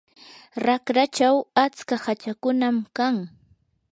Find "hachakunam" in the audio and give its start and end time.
2.05-2.77